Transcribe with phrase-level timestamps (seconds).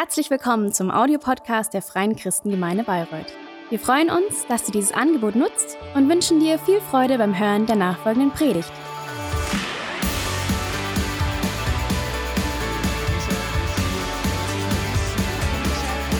[0.00, 3.26] Herzlich willkommen zum Audiopodcast der Freien Christengemeinde Bayreuth.
[3.68, 7.66] Wir freuen uns, dass du dieses Angebot nutzt und wünschen dir viel Freude beim Hören
[7.66, 8.72] der nachfolgenden Predigt.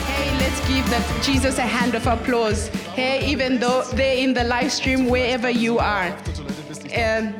[0.05, 2.69] Hey, let's give the, Jesus a hand of applause.
[2.93, 6.15] Hey, even though they're in the live stream, wherever you are.
[6.93, 7.33] Um,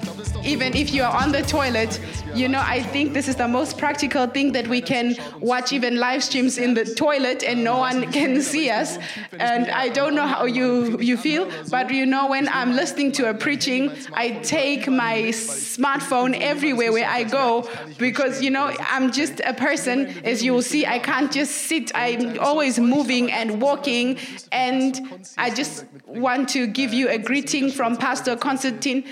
[0.44, 2.00] even if you are on the toilet,
[2.34, 5.98] you know, I think this is the most practical thing that we can watch even
[5.98, 8.98] live streams in the toilet and no one can see us.
[9.34, 13.30] And I don't know how you, you feel, but you know, when I'm listening to
[13.30, 19.42] a preaching, I take my smartphone everywhere where I go because, you know, I'm just
[19.46, 21.92] a person, as you will see, I can't just sit.
[21.96, 24.18] I'm always moving and walking.
[24.52, 29.04] And I just want to give you a greeting from Pastor Konstantin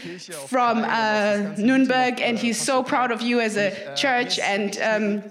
[0.48, 5.24] from uh, Nuremberg, and he's so proud of you as a church and um,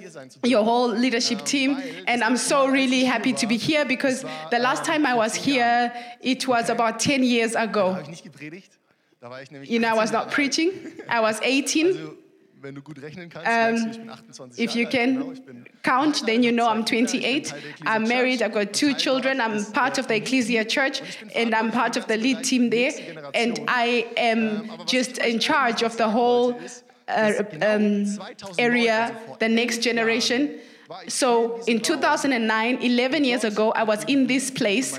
[0.45, 1.77] your whole leadership team.
[2.07, 5.93] And I'm so really happy to be here because the last time I was here,
[6.20, 7.93] it was about 10 years ago.
[7.93, 8.70] habe ich nicht gepredigt.
[9.20, 10.70] Da war ich nämlich You know, I was not preaching,
[11.09, 11.87] I was 18.
[11.89, 12.15] Also,
[12.61, 15.47] wenn du gut rechnen kannst, Um, merkst du, ich bin 28 If you Jahre alt.
[15.47, 17.55] Genau, can count, then you know I'm 28.
[17.87, 21.03] I'm married, I've got two children, I'm part of the Ecclesia Church,
[21.35, 22.92] and I'm part of the lead team there.
[23.35, 26.55] And I am just in charge of the whole
[27.09, 28.06] uh, um,
[28.59, 30.61] area, the next generation.
[31.06, 34.98] So in 2009, 11 years ago, I was in this place,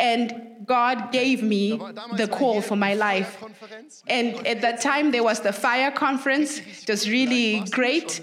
[0.00, 1.80] and God gave me
[2.16, 3.42] the call for my life.
[4.06, 6.58] And at that time, there was the fire conference.
[6.58, 8.20] It was really great.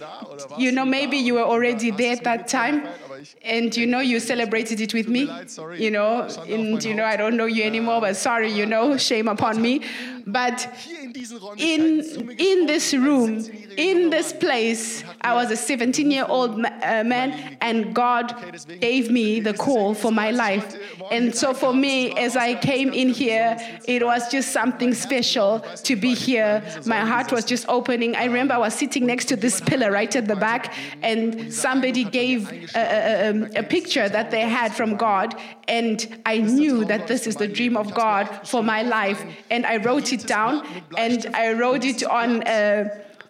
[0.58, 2.88] You know, maybe you were already there at that time.
[3.44, 5.30] And you know, you celebrated it with me.
[5.76, 9.28] You know, and you know, I don't know you anymore, but sorry, you know, shame
[9.28, 9.82] upon me.
[10.28, 11.14] But in
[11.58, 13.46] in zu mir in gesprochen, this room
[13.78, 18.34] in this place i was a 17 year old uh, man and god
[18.80, 20.76] gave me the call for my life.
[21.12, 25.96] and so for me as i came in here it was just something special to
[25.96, 26.64] be here.
[26.86, 28.16] my heart was just opening.
[28.16, 32.04] I remember i was sitting next to this pillar right at the back and somebody
[32.04, 32.40] gave
[32.76, 35.36] uh, uh, um, a, a, a- a picture that they had from god
[35.68, 39.22] and i knew that this is the dream of god for my life.
[39.52, 40.66] and i wrote it down
[40.98, 42.44] and I wrote it on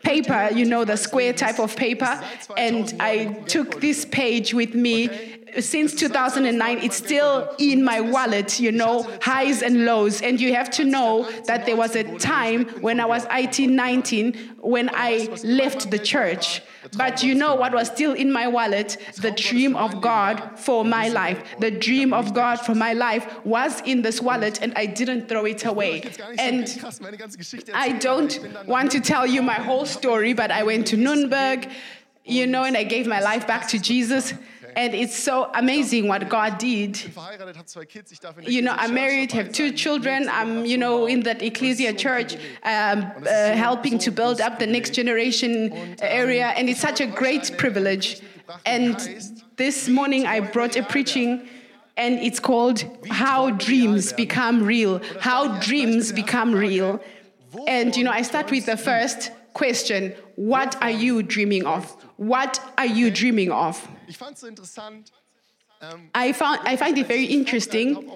[0.04, 2.22] paper, you know, the square type of paper,
[2.58, 5.10] and I took this page with me.
[5.60, 10.22] Since 2009, it's still in my wallet, you know, highs and lows.
[10.22, 14.56] And you have to know that there was a time when I was 18, 19,
[14.60, 16.62] when I left the church.
[16.98, 18.98] But you know what was still in my wallet?
[19.18, 21.44] The dream of God for my life.
[21.60, 25.46] The dream of God for my life was in this wallet, and I didn't throw
[25.46, 26.04] it away.
[26.38, 26.68] And
[27.74, 31.70] I don't want to tell you my whole story, but I went to Nuremberg,
[32.24, 34.34] you know, and I gave my life back to Jesus.
[34.76, 36.96] And it's so amazing what God did.
[36.96, 40.28] verheiratet, habe zwei Kids, ich darf in der You know, I'm married, have two children.
[40.30, 44.94] I'm, you know, in that ecclesia church, um, uh, helping to build up the next
[44.94, 46.48] generation area.
[46.58, 48.22] And it's such a great privilege.
[48.66, 48.98] And
[49.56, 51.48] this morning I brought a preaching
[51.98, 55.02] and it's called How Dreams Become Real.
[55.22, 57.00] How Dreams Become Real.
[57.68, 61.90] And, you know, I start with the first question What are you dreaming of?
[62.18, 63.88] What are you dreaming of?
[64.08, 65.12] Ich fand es so interessant.
[65.82, 68.12] Ähm, I found I find it very interesting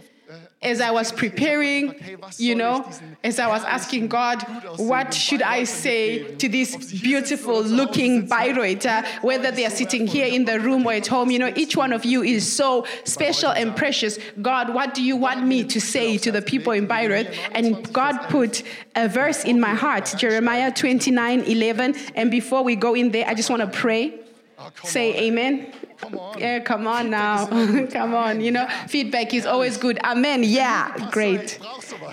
[0.61, 1.95] as I was preparing,
[2.37, 2.87] you know,
[3.23, 4.43] as I was asking God,
[4.77, 10.27] what should I say to this beautiful looking Bayreuther, uh, whether they are sitting here
[10.27, 13.51] in the room or at home, you know, each one of you is so special
[13.51, 14.19] and precious.
[14.41, 17.35] God, what do you want me to say to the people in Bayreuth?
[17.53, 18.63] And God put
[18.95, 21.95] a verse in my heart, Jeremiah 29 11.
[22.15, 24.19] And before we go in there, I just want to pray.
[24.59, 25.73] oh, Say amen.
[26.01, 26.39] Come on.
[26.39, 27.45] Yeah, come on now.
[27.91, 28.39] come on.
[28.41, 29.99] You know, feedback is always good.
[30.03, 30.43] Amen.
[30.43, 31.59] Yeah, great.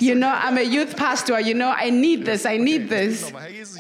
[0.01, 1.39] You know, I'm a youth pastor.
[1.41, 2.45] You know, I need this.
[2.45, 3.33] I need this.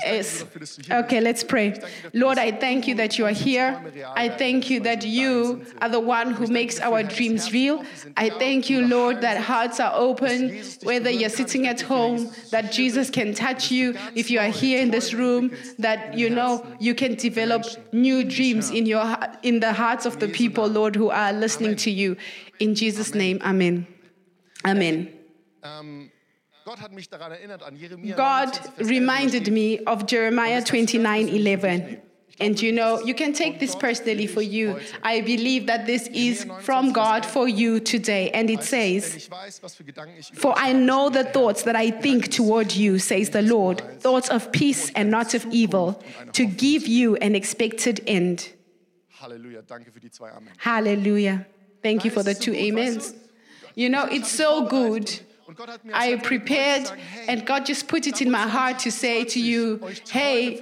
[0.04, 0.44] Yes.
[0.90, 1.80] Okay, let's pray.
[2.12, 3.82] Lord, I thank you that you are here.
[4.14, 7.84] I thank you that you are the one who makes our dreams real.
[8.16, 13.10] I thank you, Lord, that hearts are open, whether you're sitting at home, that Jesus
[13.10, 13.96] can touch you.
[14.14, 18.70] If you are here in this room, that you know you can develop new dreams
[18.70, 22.16] in your in the hearts of the people, Lord, who are listening to you.
[22.58, 23.86] In Jesus' name, Amen.
[24.64, 25.08] Amen.
[26.64, 30.60] Gott hat mich daran erinnert an Jeremia God 29, Vers 11, reminded me of Jeremiah
[30.64, 32.02] 29 11.
[32.40, 34.78] And you know, you can take this personally for you.
[35.04, 38.30] I believe that this is from God for you today.
[38.30, 41.62] And it says, ich weiß, was für Gedanken ich über For I know the thoughts
[41.62, 46.02] that I think toward you, says the Lord, thoughts of peace and not of evil,
[46.32, 48.56] to give you an expected end.
[49.20, 50.52] Halleluja, danke für die zwei Amen.
[50.58, 51.44] Hallelujah.
[51.82, 53.14] Thank you for the two amens.
[53.74, 55.22] You know, it's so good.
[55.46, 56.92] Und Gott hat mir I prepared,
[57.28, 59.78] and God just put it in my heart to say to you,
[60.10, 60.60] hey,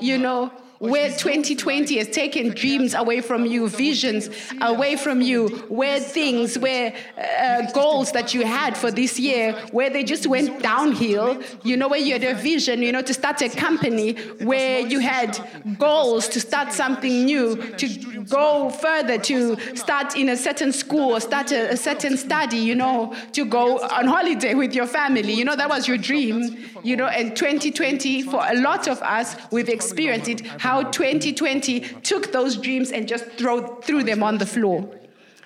[0.00, 4.28] you know, where 2020 has taken dreams away from you, visions
[4.60, 9.90] away from you, where things, where uh, goals that you had for this year, where
[9.90, 13.40] they just went downhill, you know, where you had a vision, you know, to start
[13.42, 14.12] a company,
[14.42, 15.38] where you had
[15.78, 17.88] goals to start something new, to
[18.24, 22.74] go further, to start in a certain school or start a, a certain study, you
[22.74, 26.96] know, to go on holiday with your family, you know, that was your dream, you
[26.96, 32.56] know, and 2020, for a lot of us, we've experienced it, how 2020 took those
[32.56, 34.78] dreams and just throw, threw them on the floor.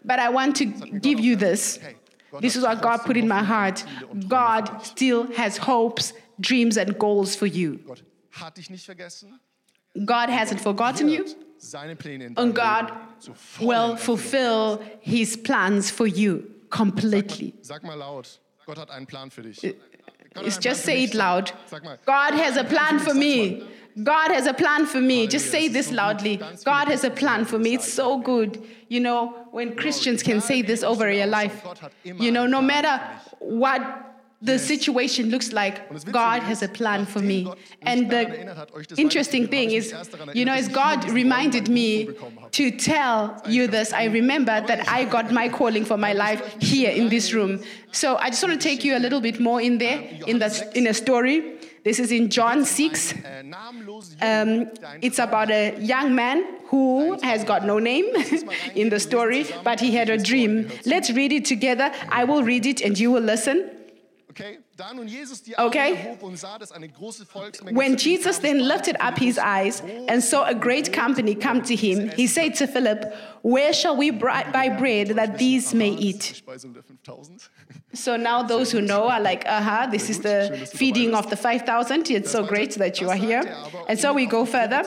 [0.04, 1.78] But I want to give you this.
[2.40, 3.84] This is what God put in my heart.
[4.28, 7.78] God still has hopes, dreams, and goals for you.
[7.86, 9.40] Gott hat dich nicht vergessen.
[10.04, 14.78] God hasn't forgotten you, Wird seine Pläne in and God Leben zu vollen will fulfill
[15.00, 17.52] his plans for you completely.
[17.62, 19.60] Sag mal laut, Gott hat einen Plan für dich.
[19.60, 19.74] Gott
[20.36, 21.52] hat It's just say it loud.
[22.06, 23.62] God has a plan for me.
[24.02, 25.26] God has a plan for me.
[25.26, 26.40] Just say this loudly.
[26.64, 27.74] God has a plan for me.
[27.74, 28.62] It's so good.
[28.88, 31.64] You know, when Christians can say this over your life,
[32.04, 33.00] you know, no matter
[33.38, 34.06] what
[34.42, 37.52] the situation looks like, God has a plan for me.
[37.82, 39.94] And the interesting thing is,
[40.32, 42.08] you know, as God reminded me
[42.52, 46.90] to tell you this, I remember that I got my calling for my life here
[46.90, 47.62] in this room.
[47.92, 50.72] So I just want to take you a little bit more in there, in, the,
[50.74, 51.58] in a story.
[51.82, 53.12] This is in John 6.
[53.12, 53.40] äh,
[54.22, 58.04] Um, Juden, der einen it's about a young man who has got no name
[58.74, 60.68] in the story, but he had a dream.
[60.84, 61.90] Let's read it together.
[62.10, 63.64] I will read it and you will listen.
[64.30, 65.92] Okay, da nun Jesus die Okay.
[65.92, 69.38] Augen erhob und sah, dass eine große Volksmenge When Jesus then lifted er up his
[69.38, 73.12] eyes and saw a great company come to him, he said to Philip,
[73.42, 76.20] Where shall we buy bread that these may eat?
[76.20, 77.50] das ist die Speisung der 5000.
[77.92, 81.36] So now those who know are like, uh huh, this is the feeding of the
[81.36, 82.08] 5,000.
[82.10, 83.42] It's so great that you are here.
[83.88, 84.84] And so we go further.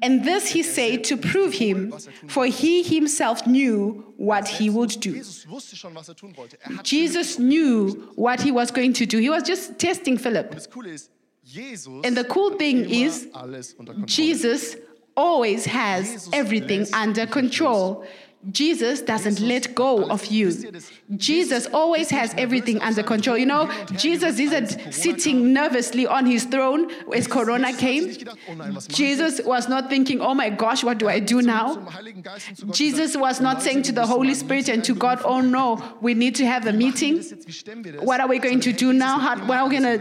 [0.00, 1.92] And this he said to prove him,
[2.28, 5.12] for he himself knew what he would do.
[5.12, 6.56] Jesus wusste schon, was er tun wollte.
[6.62, 9.18] Er hat Jesus knew what he was going to do.
[9.26, 10.54] He was just testing Philip.
[10.54, 11.10] ist,
[12.04, 14.06] And the cool thing is, alles unter Kontrolle.
[14.06, 14.76] Jesus
[15.16, 18.04] always has everything under control.
[18.50, 20.52] Jesus doesn't let go of you.
[21.16, 23.36] Jesus always has everything under control.
[23.36, 28.16] You know, Jesus isn't sitting nervously on his throne as Corona came.
[28.88, 31.74] Jesus was not thinking, oh my gosh, what do I do now?
[31.74, 34.84] Zum Heiligen Geist und zu Gott Jesus was not saying to the Holy Spirit and
[34.84, 37.16] to God, oh no, we need to have a meeting.
[37.16, 38.02] das jetzt, wie stemmen wir das?
[38.06, 39.18] What are we going to do now?
[39.18, 40.00] How, how are we going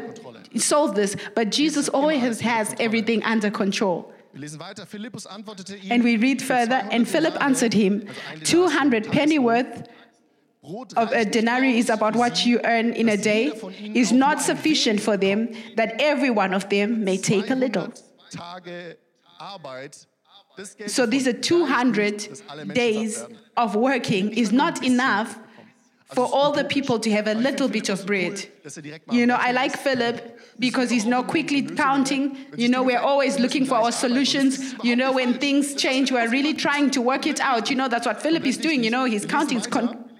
[0.53, 1.15] to solve this?
[1.35, 4.11] But Jesus always has everything under control.
[4.35, 4.85] Wir lesen weiter.
[4.85, 8.03] Philippus antwortete ihm, And we read further, and Philip answered him,
[8.43, 9.87] 200 pennyworth
[10.97, 13.53] of a denarii is about what you earn in a day,
[13.93, 15.47] is not sufficient for them,
[15.77, 17.87] that every one of them may take a little.
[18.29, 18.97] 200 Tage
[19.39, 20.05] Arbeit.
[20.57, 23.39] Das Geld So these are davon gar nicht 200 genügt, dass alle Menschen satt days
[23.55, 25.39] of working is not enough
[26.13, 28.47] for all the people to have a little bit of bread.
[28.63, 32.37] Dass direkt mal You know, I like Philip because he's not quickly counting.
[32.57, 34.75] You know, we're always looking for our solutions.
[34.83, 37.69] You know, when things change, we're really trying to work it out.
[37.69, 38.83] You know, that's what Philip is doing.
[38.83, 39.67] You know, his counting is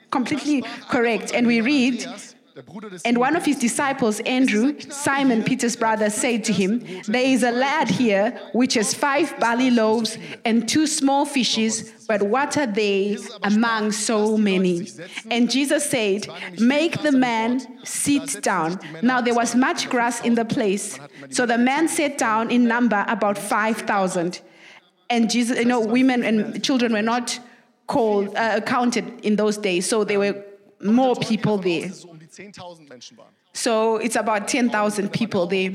[0.10, 1.34] completely correct.
[1.34, 2.06] And we read,
[2.55, 6.53] Andreas, der Bruder des and one of his disciples, Andrew, Simon Peter's brother, said to
[6.53, 11.91] him, There is a lad here which has five barley loaves and two small fishes,
[12.07, 14.88] but what are they among so many?
[15.29, 16.27] And Jesus said,
[16.59, 18.79] Make the man sit down.
[19.01, 21.00] Now there was much grass in the place.
[21.29, 24.41] So the man sat down in number about 5,000.
[25.09, 27.39] And Jesus, you know, women and children were not
[27.85, 29.88] called, uh, counted in those days.
[29.88, 30.43] So there were
[30.81, 31.91] more people there.
[32.36, 33.34] So die 10.000 Menschen waren.
[33.54, 35.74] So it's about 10,000 people there,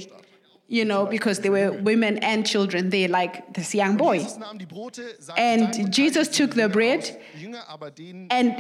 [0.69, 4.19] you know, because there were women and children there, like this young boy.
[4.19, 8.29] Jesus nahm die Brote, sagte And Jesus took the bread aus, die Jünger aber denen,
[8.31, 8.55] and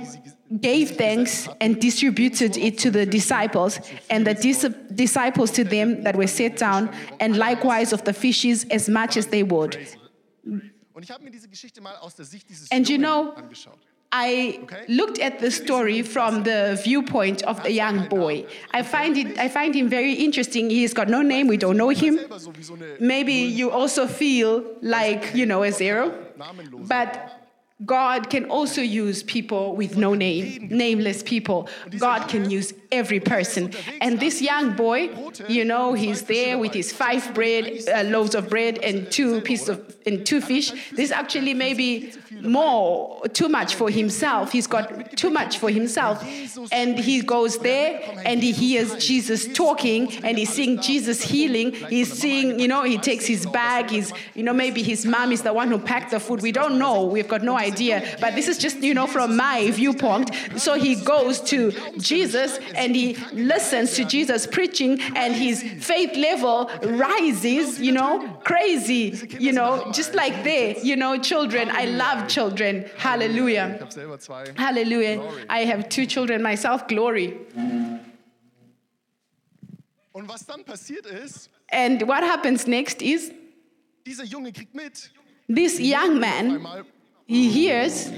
[0.60, 6.16] gave thanks and distributed it to the disciples, and the dis- disciples to them that
[6.16, 6.88] were set down,
[7.20, 9.78] and likewise of the fishes as much as they would.
[10.92, 13.32] Und ich habe mir diese Geschichte mal aus der Sicht dieses And you know-
[14.12, 18.44] I looked at the story from the viewpoint of the young boy.
[18.72, 20.68] I find it I find him very interesting.
[20.68, 22.18] He's got no name, we don't know him.
[22.18, 26.12] Selber so wie so eine Maybe you also feel like, you know, a zero.
[26.88, 27.40] But
[27.86, 31.68] God can also use people with no name, nameless people.
[31.98, 33.72] God can use every person.
[34.00, 35.10] And this young boy,
[35.48, 39.68] you know, he's there with his five bread, uh, loaves of bread and two pieces
[39.68, 40.72] of and two fish.
[40.92, 44.52] This actually maybe more, too much for himself.
[44.52, 46.22] He's got too much for himself.
[46.72, 51.72] And he goes there and he hears Jesus talking and he's seeing Jesus healing.
[51.72, 53.90] He's seeing, you know, he takes his bag.
[53.90, 56.42] He's, you know, maybe his mom is the one who packed the food.
[56.42, 57.04] We don't know.
[57.04, 58.16] We've got no idea.
[58.20, 60.30] But this is just, you know, from my viewpoint.
[60.56, 66.70] So he goes to Jesus and he listens to Jesus preaching and his faith level
[66.82, 71.68] rises, you know, crazy, you know, just like there, you know, children.
[71.70, 72.84] I love children.
[72.96, 73.78] Hallelujah.
[73.80, 74.44] habe selber zwei.
[74.56, 75.20] Hallelujah.
[75.48, 76.86] I have two children myself.
[76.86, 77.36] Glory.
[80.12, 83.30] Und was dann passiert ist, And what happens next is
[84.04, 85.10] dieser Junge kriegt mit.
[85.48, 86.84] this young man,
[87.26, 88.10] he hears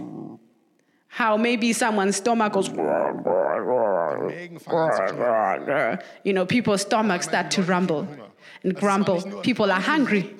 [1.12, 2.69] how maybe someone's stomach goes,
[6.25, 8.09] you know, people's stomachs start to rumble
[8.62, 9.21] and grumble.
[9.42, 10.35] People are hungry.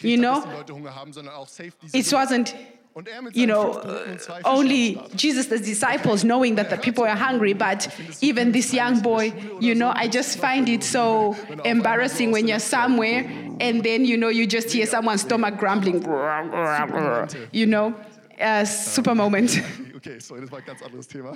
[0.00, 0.64] You know,
[1.94, 2.56] it wasn't
[3.34, 4.16] you know, uh,
[4.46, 4.98] only.
[5.14, 9.74] Jesus, the disciples, knowing that the people are hungry, but even this young boy, you
[9.74, 13.30] know, I just find it so embarrassing when you're somewhere
[13.60, 16.02] and then, you know, you just hear someone's stomach grumbling,
[17.52, 17.94] you know,
[18.38, 19.60] a super moment,
[19.96, 21.34] Okay, sorry, das war ein ganz anderes Thema.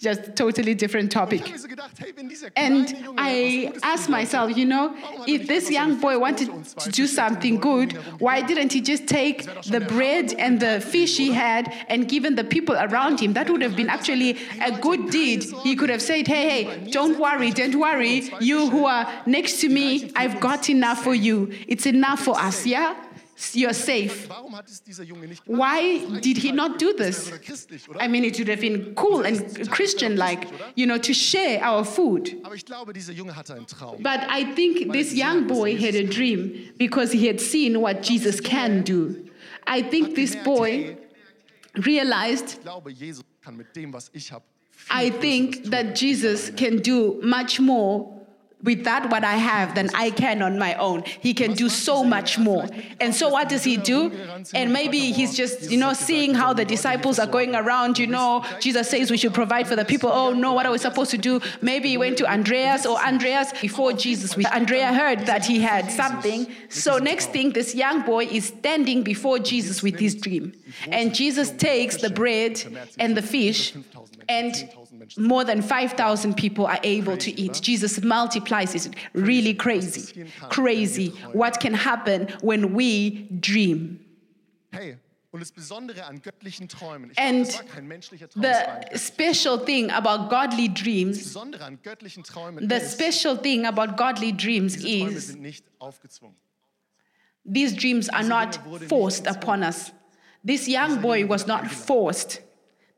[0.00, 1.40] just totally different topic.
[1.40, 5.46] habe mir so gedacht, hey, wenn dieser And I asked myself, you know, er if
[5.46, 10.34] this young boy wanted to do something good, why didn't he just take the bread
[10.38, 13.32] and the fish he had and given the people around him?
[13.32, 15.44] That would have been actually a good deed.
[15.62, 18.30] He could have said, hey, hey, don't worry, don't worry.
[18.40, 21.52] You who are next to me, I've got enough for you.
[21.68, 22.94] It's enough for us, yeah?
[23.52, 24.28] You're safe.
[25.46, 27.32] Why did he not do this?
[27.98, 31.84] I mean, it would have been cool and Christian like, you know, to share our
[31.84, 32.40] food.
[34.00, 38.40] But I think this young boy had a dream because he had seen what Jesus
[38.40, 39.28] can do.
[39.66, 40.96] I think this boy
[41.76, 42.60] realized,
[44.90, 48.23] I think that Jesus can do much more
[48.64, 51.04] with that what I have than I can on my own.
[51.20, 52.66] He can do so much more.
[53.00, 54.10] And so what does he do?
[54.54, 58.44] And maybe he's just, you know, seeing how the disciples are going around, you know,
[58.60, 60.10] Jesus says we should provide for the people.
[60.10, 61.40] Oh no, what are we supposed to do?
[61.60, 64.36] Maybe he went to Andreas or Andreas before Jesus.
[64.46, 66.46] Andrea heard that he had something.
[66.70, 70.54] So next thing, this young boy is standing before Jesus with his dream.
[70.88, 72.62] And Jesus takes the bread
[72.98, 73.74] and the fish
[74.28, 74.70] and
[75.16, 77.60] more than 5,000 people are able to eat.
[77.62, 78.94] Jesus multiplies it.
[79.12, 80.24] Really crazy.
[80.50, 81.12] Crazy.
[81.32, 84.00] What can happen when we dream?
[84.72, 84.96] Hey,
[85.34, 88.66] und das Besondere an göttlichen Träumen, ich And glaube, das war kein menschlicher Traum, das
[88.66, 93.66] war ein The special thing about godly dreams, Besondere an göttlichen Träumen the special thing
[93.66, 96.36] about godly dreams is sind nicht aufgezwungen.
[97.44, 99.90] these dreams are not forced upon us.
[100.44, 102.40] This young boy was not forced.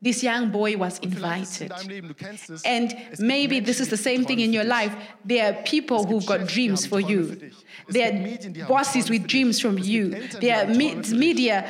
[0.03, 1.71] This young boy was Vielleicht ist es in invited.
[1.71, 4.91] deinem Leben, du kennst es, And maybe this is the same thing in your life.
[5.27, 7.29] There are people who've got dreams for you.
[7.29, 7.53] für dich.
[7.87, 10.09] Es There are Medien, die haben bosses with dreams from you.
[10.39, 11.19] There are haben me- Träume für dich.
[11.19, 11.65] media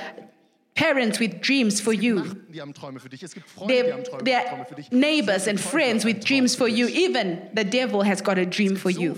[0.76, 2.16] parents with dreams for you.
[2.16, 3.24] Nachbarn, die haben Träume für dich.
[3.24, 6.54] Es gibt Freunde, die There, haben Träume, there Träume are neighbors and friends with dreams
[6.54, 6.88] for you.
[6.88, 9.16] Even the devil has got a dream for you.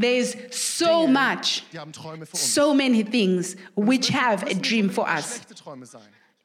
[0.00, 2.54] There's so much, die haben Träume für uns.
[2.54, 5.40] so many things which have a dream for us.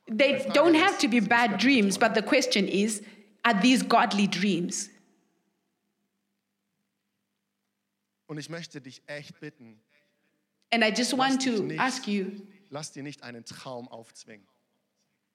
[0.08, 0.18] Schlechte
[0.50, 0.54] Träume sein.
[0.54, 3.02] They don't have to be bad dreams, but the question is
[3.44, 4.90] are these godly dreams?
[8.28, 9.80] Und ich möchte dich echt bitten,
[10.74, 12.32] And I just want to nicht- ask you
[12.72, 14.48] lass dir nicht einen Traum aufzwingen.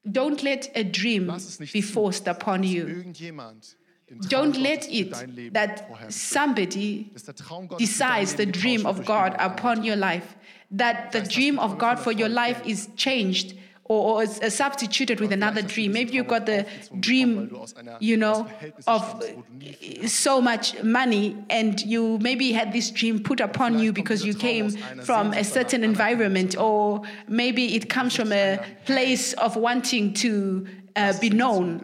[0.04, 2.86] don't let a dream Lass es nicht be forced upon you.
[2.86, 3.76] irgendjemand
[4.10, 5.12] den Traum Don't let it
[5.54, 9.96] that somebody Dass der Traum Gottes für dein decides the dream of God upon your
[9.96, 10.34] life,
[10.76, 13.56] that the dream of God for your life is changed
[13.88, 15.92] or, or is uh, substituted with another dream.
[15.92, 16.66] Maybe you got the
[17.00, 17.56] dream,
[18.00, 18.46] you know,
[18.86, 24.24] of uh, so much money, and you maybe had this dream put upon you because
[24.24, 24.70] you came
[25.02, 30.66] from a certain environment, or maybe it comes from a place of wanting to
[30.96, 31.82] uh, be known.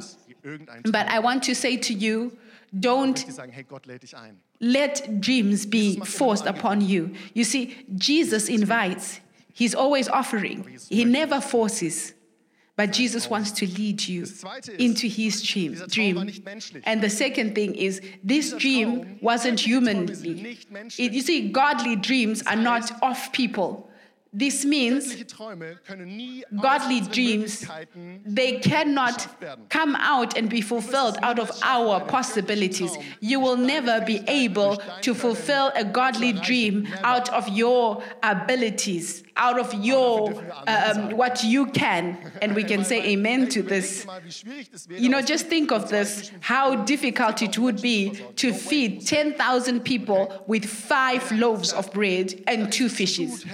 [0.85, 2.37] But I want to say to you,
[2.79, 4.41] don't die sagen, hey, Gott lädt dich ein.
[4.61, 7.13] let dreams be forced upon you.
[7.35, 9.21] You see, Jesus invites,
[9.55, 12.13] He's always offering, He never forces.
[12.77, 14.27] But Jesus wants to lead you
[14.81, 15.75] into His dream.
[15.89, 16.33] dream.
[16.83, 20.59] And the second thing is, this dream wasn't humanly.
[20.97, 23.89] You see, godly dreams are not of people.
[24.37, 27.67] This means Göttliche Träume können nie godly dreams,
[28.27, 29.29] they cannot
[29.69, 32.91] come out and be fulfilled out of our possibilities.
[33.21, 39.61] You will never be able to fulfill a godly dream out of your abilities, out
[39.61, 40.35] of your
[40.67, 42.19] um, what you can.
[42.43, 44.05] And we can say amen to this.
[44.05, 47.81] mal, wie schwierig das wäre, You know, just think of this how difficult it would
[47.81, 53.45] be to feed 10,000 people with five loaves of bread and two fishes.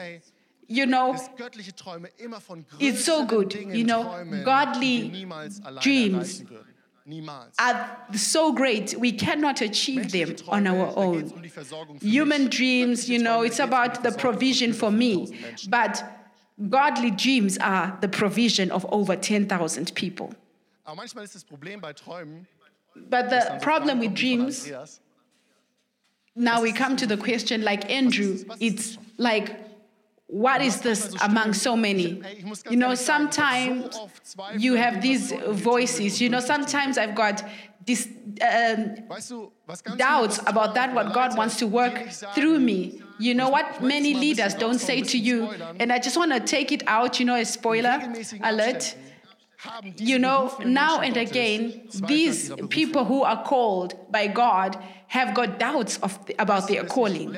[0.70, 4.04] You know, dass göttliche Träume immer von It's so good, you know,
[4.44, 6.74] godly die wir niemals alleine dreams erreichen würden.
[7.06, 7.58] Niemals.
[7.58, 7.74] are
[8.12, 11.24] so great, we cannot achieve them on our own.
[11.32, 15.26] um die Versorgung für Human dreams, you know, it's um about the provision for me.
[15.68, 16.04] But
[16.68, 20.28] godly dreams are the provision of over 10,000 people.
[20.84, 22.46] Aber manchmal ist das Problem bei Träumen,
[22.94, 25.00] But the problem with kommen wie von dreams,
[26.36, 29.56] now we come to the question like Andrew, it's like,
[30.30, 32.22] what is this among so many?
[32.70, 33.98] You know, sometimes
[34.56, 37.42] you have these voices, you know, sometimes I've got
[37.84, 38.08] this
[38.42, 38.94] um,
[39.96, 43.02] doubts about that, what God wants to work through me.
[43.18, 46.72] You know what many leaders don't say to you, and I just want to take
[46.72, 48.00] it out, you know, a spoiler
[48.42, 48.94] alert.
[49.98, 55.98] You know, now and again, these people who are called by God have got doubts
[55.98, 57.36] of about their calling.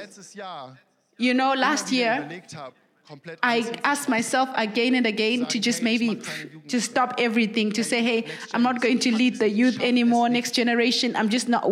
[1.23, 2.75] You know, last year, überlegt habe,
[3.07, 6.21] komplett I asked myself again and again to just maybe
[6.67, 10.53] to stop everything, to say, hey, I'm not going to lead the youth anymore, next
[10.53, 11.15] generation.
[11.15, 11.63] I'm just not,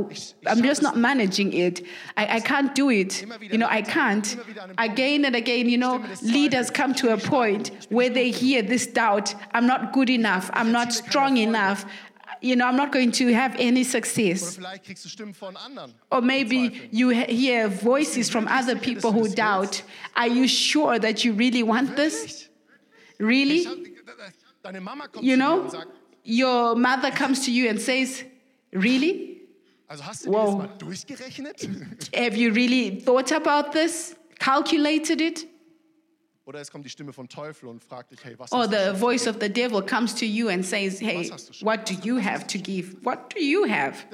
[0.46, 1.84] I'm just not managing it.
[2.16, 3.26] I, I can't do it.
[3.40, 4.36] You know, I can't.
[4.78, 9.34] Again and again, you know, leaders come to a point where they hear this doubt.
[9.52, 10.48] I'm not good enough.
[10.52, 11.86] I'm not strong enough.
[12.42, 14.56] You know, I'm not going to have any success.
[14.56, 15.92] vielleicht kriegst du Stimmen von anderen.
[16.10, 19.82] Or maybe you hear voices from other people who doubt.
[20.16, 22.48] Are you sure that you really want this?
[23.18, 23.66] Really?
[24.62, 25.70] Deine Mama kommt You know,
[26.24, 28.24] your mother comes to you and says,
[28.72, 29.42] Really?
[29.88, 30.44] also hast du Wow.
[30.44, 31.68] dir das mal durchgerechnet?
[32.14, 34.14] Have you really thought about this?
[34.38, 35.46] Calculated it?
[36.50, 39.28] Oder es kommt die Stimme vom Teufel und fragt dich, hey, was Or the voice
[39.28, 41.30] of the devil comes to you and says, Hey,
[41.60, 42.96] what do you have to give?
[43.04, 44.04] What do you have?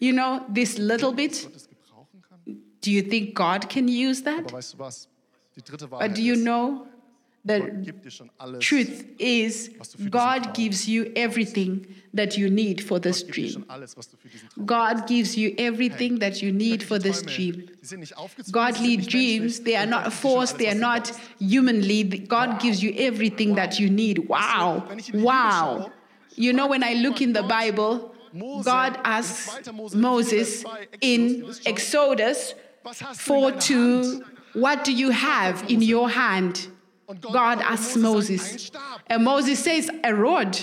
[0.00, 1.46] You know, this little bit,
[2.80, 4.52] do you think God can use that?
[6.00, 6.88] But do you know
[7.44, 8.64] the Gott gibt dir schon alles.
[8.64, 13.20] truth is was du für diesen God gives you everything that you need for this
[13.20, 13.52] Gott gibt dir dream.
[13.52, 16.98] schon alles, was du für diesen Traum God gives you everything that you need for
[16.98, 17.68] this dream.
[17.80, 20.28] Die sind nicht aufgezwungen, Godly sie sind nicht dreams, they are not Gott gibt dir
[20.28, 22.04] schon forced, they are not humanly.
[22.04, 24.28] God gives you everything that you need.
[24.28, 24.84] Wow.
[25.14, 25.90] Wow.
[26.36, 28.14] You know, when I look in the Bible,
[28.64, 29.48] God asks
[29.94, 30.64] Moses
[31.00, 34.22] in Exodus Was hast du in 4 deiner 2,
[34.54, 36.68] What do you have in your hand?
[37.08, 38.52] God asks Moses sagt, Moses.
[38.52, 40.58] "Ein Stab." And Moses says, A rod.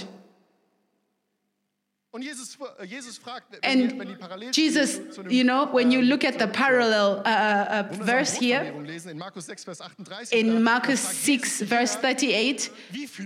[2.22, 6.08] Jesus, Jesus fragt, wenn, die, wenn die And Jesus, einem, you know, when you ähm,
[6.08, 8.74] look at the parallel uh, uh, verse here,
[9.12, 12.72] in Markus 6, Vers 38, in da- Marcus 6, verse 38,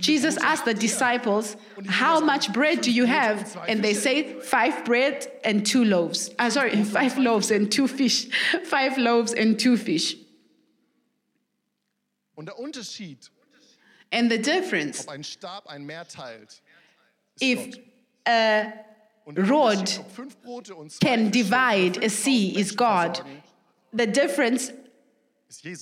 [0.00, 1.56] Jesus asked the disciples,
[1.86, 3.56] How much bread do you have?
[3.68, 6.30] And they say, Five bread and two loaves.
[6.38, 8.26] Uh, sorry, five loaves and two fish.
[8.64, 10.16] Five loaves and two fish.
[12.40, 13.30] Und der Unterschied,
[14.10, 16.62] And the difference, ob ein Stab ein Meer teilt,
[17.34, 17.80] ist if Gott.
[18.26, 18.72] a
[19.26, 23.22] rod Unterschied, ob fünf Brote und zwei can divide a sea is God,
[23.92, 24.72] the difference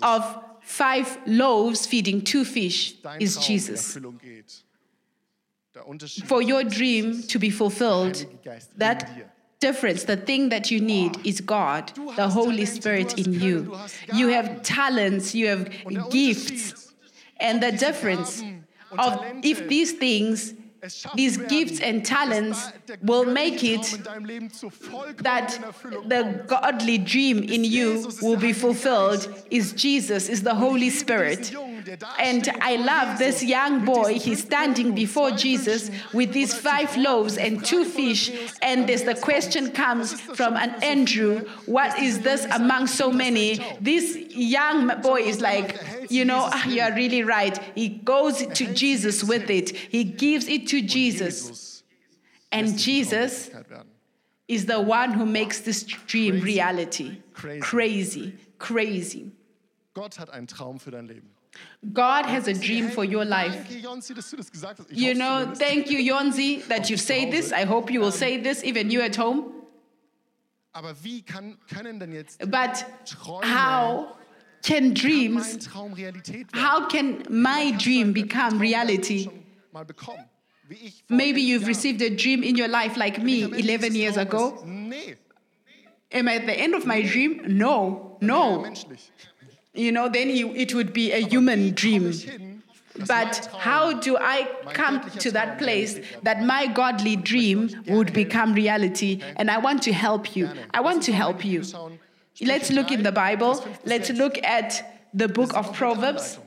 [0.03, 3.95] of five loaves feeding two fish is Jesus.
[3.95, 4.65] Erfüllung geht.
[5.77, 9.07] Der Unterschied For your dream to be fulfilled, Heilige Geist in that.
[9.61, 13.77] Difference, the thing that you need is God, the Holy Spirit in you.
[14.13, 15.69] You have talents, you have
[16.11, 16.93] gifts.
[17.41, 18.43] And the difference
[18.99, 20.55] of if these things,
[21.15, 25.59] these gifts and talents will make it in deinem Leben zur vollkommenen that
[26.09, 31.53] the godly dream in you will be fulfilled is Jesus, is the Holy Spirit.
[32.19, 34.19] And I love this young boy.
[34.19, 38.31] He's standing before Jesus with these five loaves and two fish.
[38.63, 43.61] And as the question comes from an Andrew, what is this among so many?
[43.81, 45.77] This young boy is like,
[46.11, 47.59] you know, ah, you are really right.
[47.75, 51.83] He goes to Jesus with it, he gives it to Jesus.
[52.51, 53.51] And Jesus
[54.47, 57.19] is the one who makes this dream reality.
[57.35, 58.35] Crazy.
[58.59, 59.33] Crazy.
[59.95, 61.29] Gott hat einen Traum für dein Leben.
[61.93, 63.55] God has a dream for your life.
[63.69, 64.91] Danke, Jonsi, dass du das gesagt hast.
[64.91, 67.53] Ich You know, thank you, Yonzi, that you say this.
[67.53, 69.53] I hope you will um, say this, even you at home.
[70.73, 72.85] Aber wie kann, können denn jetzt But
[73.45, 74.17] how
[74.63, 76.65] can dreams, mein Traum Realität werden?
[76.65, 79.25] how can my dream become reality?
[79.25, 80.25] Schon mal bekommen.
[80.69, 84.17] Wie ich vor Maybe you've received a dream in your life like me 11 years
[84.17, 84.63] ago.
[86.11, 87.43] Am I at the end of my dream?
[87.47, 88.65] No, no.
[89.79, 92.11] You know, then you, it would be a human dream.
[92.11, 92.63] ich hin,
[92.97, 98.13] dass mein But how do I come to that place that my godly dream would
[98.13, 99.21] become reality?
[99.37, 100.49] And I want to help you.
[100.75, 101.63] I want to help you.
[102.41, 103.65] Let's look in the Bible.
[103.85, 104.83] Let's look at
[105.15, 106.41] the book of Proverbs,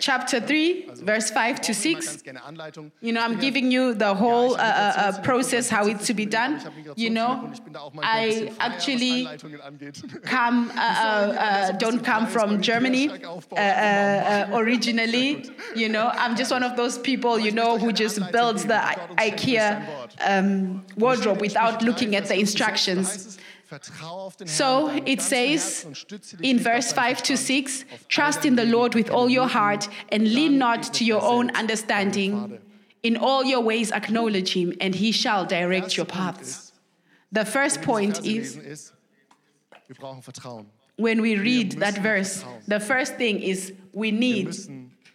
[0.00, 2.06] chapter 3, verse 5 to Ich brauche immer 6.
[2.06, 2.90] ganz gerne Anleitung.
[3.00, 6.26] You know, I'm giving you the whole uh, uh, uh, process, how it's to be
[6.26, 6.58] done.
[6.96, 7.52] You know,
[8.02, 9.26] I actually
[10.24, 10.80] come, uh, uh,
[11.38, 13.10] uh, don't come from Germany
[14.52, 15.50] originally.
[15.76, 19.30] You know, I'm just one of those people, you know, who just builds the I-
[19.30, 19.86] IKEA
[20.26, 23.38] um, wardrobe without looking at the instructions.
[24.46, 25.86] So it says
[26.42, 30.58] in verse 5 to 6 Trust in the Lord with all your heart and lean
[30.58, 32.58] not to your own understanding.
[33.02, 36.72] In all your ways acknowledge him, and he shall direct your paths.
[37.32, 38.92] The first point is
[39.88, 40.66] wir brauchen Vertrauen.
[40.96, 44.54] when we read that verse, the first thing is we need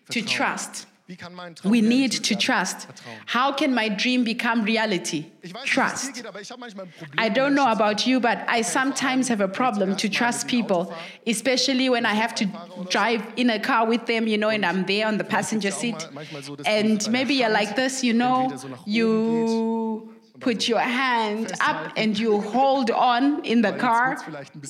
[0.10, 0.86] to trust.
[1.10, 2.88] Wie kann mein Traum We need to trust.
[3.34, 5.26] How can my dream become reality?
[5.42, 6.14] Ich weiß, nicht, wie es dir Trust.
[6.14, 9.28] geht, aber ich habe manchmal ein Problem, I don't know about you, but I sometimes
[9.28, 10.94] have a problem to trust people,
[11.26, 12.46] especially when I have to
[12.92, 16.08] drive in a car with them, you know, and I'm there on the passenger seat.
[16.68, 18.54] And maybe you're like this, you know,
[18.86, 24.18] you put your hand up and you hold on in the car,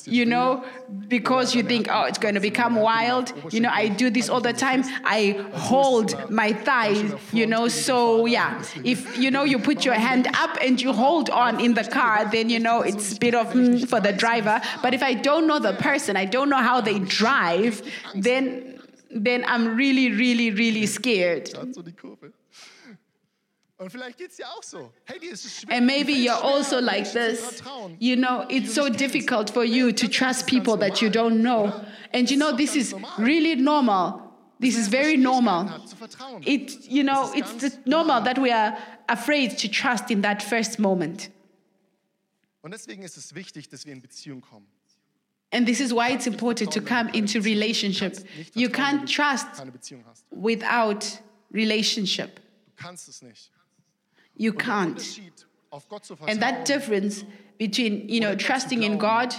[0.04, 0.64] you know,
[1.08, 3.32] because you think, oh, it's going to become wild.
[3.52, 4.82] You know, I do this all the time.
[5.04, 10.28] I hold my thighs, you know, so yeah, if, you know, you put your hand
[10.34, 13.48] up and you hold on in the car, then, you know, it's a bit of
[13.48, 14.60] mm, for the driver.
[14.82, 17.82] But if I don't know the person, I don't know how they drive,
[18.14, 18.80] then,
[19.10, 21.50] then I'm really, really, really scared.
[25.70, 27.62] And maybe you're also like this.
[27.98, 31.84] You know, it's so difficult for you to trust people that you don't know.
[32.12, 34.22] And you know, this is really normal.
[34.58, 35.70] This is very normal.
[36.42, 38.76] It, you know, it's normal that we are
[39.08, 41.30] afraid to trust in that first moment.
[42.62, 44.66] Und deswegen ist es wichtig, dass wir in Beziehung kommen.
[45.52, 48.18] And this is why it's important to come into relationship.
[48.54, 50.26] You can't trust keine Beziehung hast.
[50.30, 52.38] without relationship.
[52.66, 53.50] Du kannst es nicht.
[54.40, 54.96] You can't.
[54.96, 55.32] Unterschied,
[55.70, 57.24] auf Gott zu And that difference
[57.58, 59.34] between, you know, trusting in God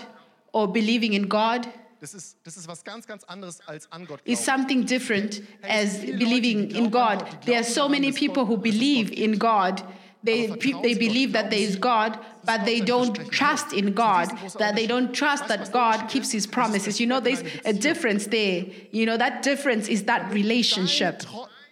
[0.53, 1.67] or believing in God
[1.99, 5.99] das ist, das ist was ganz, ganz anderes als an Gott is something different as
[5.99, 7.23] believing in God.
[7.45, 9.83] There are so many people who believe in God.
[10.23, 14.85] They, they believe that there is God, but they don't trust in God, that they
[14.85, 16.99] don't trust that God keeps his promises.
[16.99, 18.65] You know, there's a difference there.
[18.91, 21.23] You know, that difference is that relationship.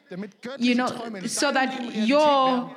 [0.09, 0.87] Deine Tro- damit You know,
[1.27, 2.73] so that your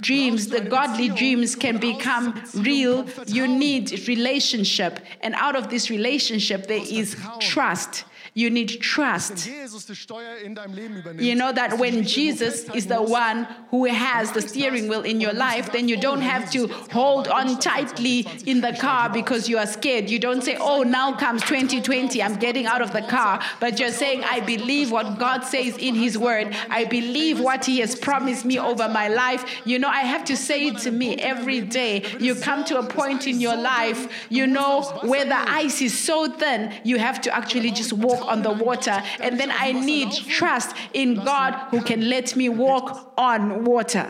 [0.00, 3.06] dreams, the godly dreams can become real.
[3.26, 5.00] You need relationship.
[5.22, 8.04] And out of this relationship, there is trust.
[8.34, 9.46] You need trust.
[9.46, 13.02] Wenn Jesus die Steuer in deinem Leben übernimmt, You know that when Jesus is the
[13.02, 17.28] one who has the steering wheel in your life, then you don't have to hold
[17.28, 20.08] on tightly in the car because you are scared.
[20.08, 23.42] You don't say, Oh, now comes 2020, I'm getting out of the car.
[23.60, 26.56] But you're saying, I believe what God says in His word.
[26.70, 29.44] I believe what He has promised me over my life.
[29.66, 32.04] You know, I have to say it to me every day.
[32.18, 36.30] You come to a point in your life, you know, where the ice is so
[36.30, 39.02] thin, you have to actually just walk on the water.
[39.20, 44.06] And then I need trust in God who can let me walk on water.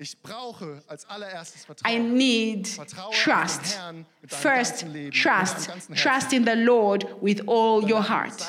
[0.00, 2.68] Ich brauche als allererstes I need
[3.10, 3.80] trust.
[4.28, 5.70] First, trust.
[5.96, 8.40] Trust in the Lord with all your heart.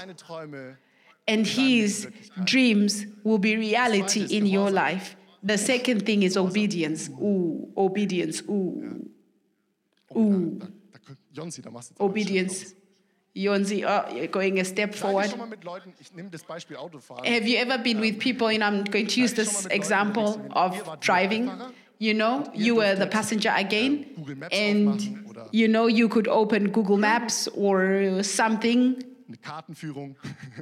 [1.27, 2.07] And His
[2.43, 5.15] dreams will be reality in your life.
[5.41, 7.09] The second thing is obedience.
[7.09, 8.43] Ooh, obedience.
[8.47, 9.09] Ooh,
[10.15, 10.57] Oh,
[11.65, 12.75] aber obedience.
[13.39, 15.29] Yonzi, oh, you're going a step forward.
[15.29, 17.25] schon mal mit Leuten, ich nehme das Beispiel Autofahren.
[17.25, 21.49] Have you ever been with people, and I'm going to use this example of driving?
[21.99, 24.05] You know, you were the passenger again,
[24.51, 25.01] and
[25.51, 30.15] you know, you could open Google Maps or something eine Kartenführung.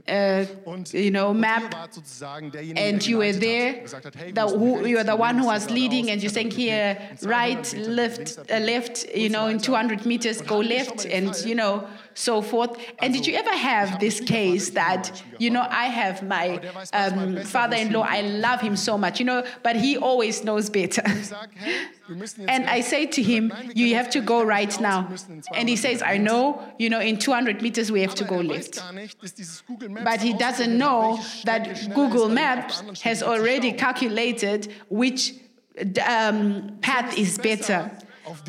[0.66, 1.64] und, you know, map.
[1.64, 3.70] ihr wart sozusagen derjenige, and you were there.
[3.70, 6.10] hat und gesagt hat, hey, wir The, who, you were the one who was leading,
[6.12, 10.70] and you're saying here, right, left, uh, left, you know, in 200 meters, go hatten
[10.70, 12.78] wir schon left, and you know, so forth.
[13.00, 16.92] And did you ever have this case that, you know, I have my der weiß
[16.92, 21.04] manchmal um, father-in-law, I love him so much, you know, but he always knows better.
[21.06, 21.74] Ich sag, hey,
[22.08, 25.04] wir müssen jetzt And I say to him, you have to go right now.
[25.04, 28.02] wir müssen in 200 And he says, I know, you know, in 200 meters we
[28.02, 28.78] have to go er left.
[28.78, 32.84] gar nicht, dass dieses Google Maps But he doesn't know that Google ist, als auf
[32.84, 35.36] der Maps has already calculated which
[35.78, 37.92] um, path is better.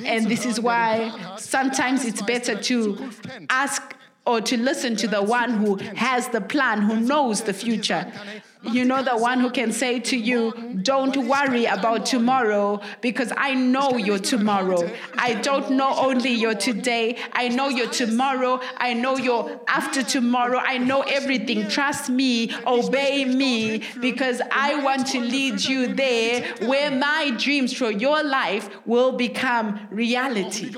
[0.05, 3.11] And this is why sometimes it's better to
[3.51, 3.95] ask
[4.27, 8.13] or to listen to the one who has the plan, who knows the future.
[8.63, 13.55] You know, the one who can say to you, Don't worry about tomorrow because I
[13.55, 14.91] know your tomorrow.
[15.17, 20.59] I don't know only your today, I know your tomorrow, I know your after tomorrow,
[20.59, 21.69] I know everything.
[21.69, 27.91] Trust me, obey me because I want to lead you there where my dreams for
[27.91, 30.73] your life will become reality.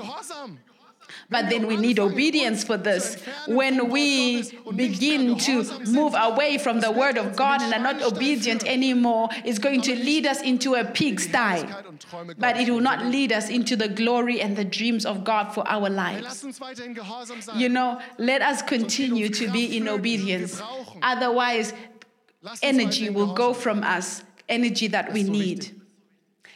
[1.31, 3.15] But then we need obedience for this.
[3.47, 4.43] When we
[4.75, 9.57] begin to move away from the word of God and are not obedient anymore, it's
[9.57, 11.65] going to lead us into a pigsty.
[12.37, 15.65] But it will not lead us into the glory and the dreams of God for
[15.69, 16.23] our lives.
[16.23, 17.57] Lass uns weiterhin gehorsam sein.
[17.57, 20.61] You know, let us continue to be in obedience.
[21.01, 21.73] Otherwise,
[22.61, 25.81] energy will go from us, energy that we need.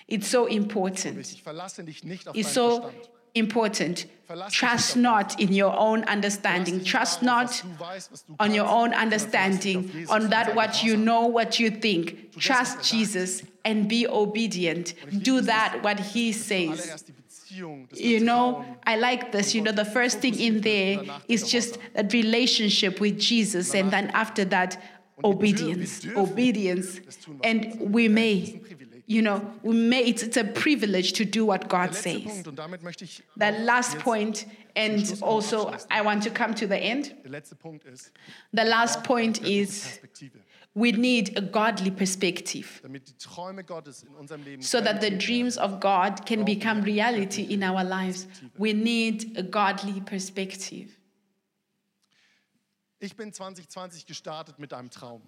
[0.10, 1.20] It's so important.
[1.20, 2.92] Ich verlasse dich nicht auf It's so
[3.34, 4.06] important.
[4.50, 6.84] Trust not in your own understanding.
[6.84, 10.30] Trust not was du weißt, was du on your own sondern verlass dich understanding, on
[10.30, 12.32] that what you know, what you think.
[12.38, 12.84] Trust.
[12.84, 14.94] Jesus and be obedient.
[15.24, 16.80] Do that what he says.
[16.80, 19.54] Zuallererst die Beziehung, das You know, I like this.
[19.54, 24.10] You know, the first thing in there is just that relationship with Jesus, and then
[24.14, 24.78] after that,
[25.24, 26.06] obedience.
[26.16, 27.00] Obedience.
[27.44, 28.62] And we may,
[29.08, 32.24] you know, we may, it's, it's a privilege to do what God says.
[32.24, 36.68] Punkt, und damit möchte ich The last point, and also I want to come to
[36.68, 37.16] the end.
[37.24, 38.12] Der letzte Punkt ist
[38.52, 40.00] The last point is
[40.74, 45.12] we need a godly perspective Damit die Träume Gottes in unserem Leben so that the
[45.12, 48.28] dreams of God can become reality in our lives.
[48.58, 50.90] We need a godly perspective.
[53.00, 55.22] Ich bin 2020 gestartet mit einem Traum.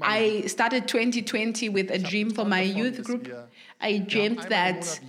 [0.00, 3.28] I started 2020 with a dream for my youth group.
[3.80, 5.00] I dreamed that,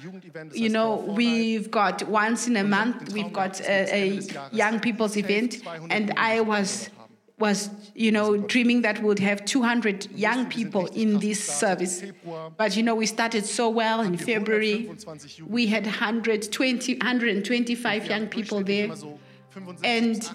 [0.54, 5.62] you know, we've got once in a month, we've got a, a young people's event,
[5.90, 6.90] and I was
[7.42, 12.04] was you know dreaming that we'd have 200 young people in this service.
[12.56, 14.90] But you know we started so well in february.
[15.48, 18.92] we had 120 125 young people there.
[19.84, 20.30] And-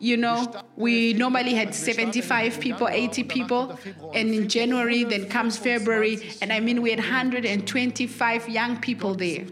[0.00, 3.78] you know, we normally had 75 people, 80 people,
[4.14, 9.44] and in January, then comes February, and I mean, we had 125 young people there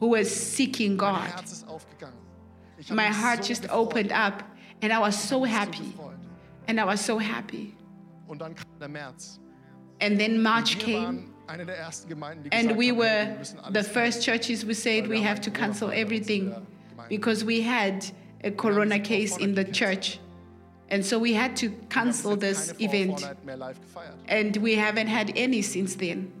[0.00, 1.30] who were seeking God.
[2.88, 4.42] My heart just opened up,
[4.80, 5.94] and I was so happy,
[6.66, 7.76] and I was so happy.
[10.00, 11.34] And then March came,
[12.50, 13.36] and we were
[13.70, 16.54] the first churches who said we have to cancel everything
[17.10, 18.10] because we had
[18.44, 20.18] a corona case in the church.
[20.88, 23.20] And so we had to cancel this event.
[23.20, 24.14] Vorvornight mehr live gefeiert.
[24.28, 26.32] And we haven't had any since then.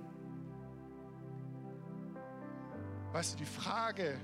[3.12, 4.16] Weißt du, die Frage,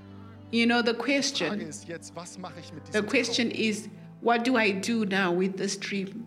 [0.49, 3.89] You know, the question, ist jetzt, was mache ich mit the question is,
[4.21, 6.25] what do I do now with this dream?